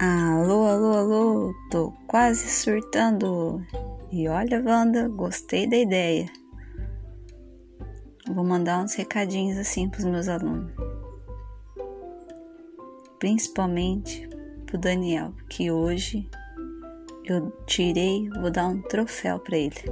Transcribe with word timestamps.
Alô, 0.00 0.64
alô, 0.64 0.92
alô, 0.96 1.54
tô 1.72 1.92
quase 2.06 2.48
surtando. 2.48 3.60
E 4.12 4.28
olha, 4.28 4.62
Wanda, 4.64 5.08
gostei 5.08 5.68
da 5.68 5.76
ideia. 5.76 6.30
Vou 8.28 8.44
mandar 8.44 8.78
uns 8.78 8.94
recadinhos 8.94 9.58
assim 9.58 9.90
pros 9.90 10.04
meus 10.04 10.28
alunos. 10.28 10.70
Principalmente 13.18 14.28
pro 14.66 14.78
Daniel, 14.78 15.34
que 15.50 15.68
hoje 15.68 16.30
eu 17.24 17.50
tirei, 17.66 18.30
vou 18.40 18.52
dar 18.52 18.68
um 18.68 18.80
troféu 18.82 19.40
para 19.40 19.58
ele. 19.58 19.82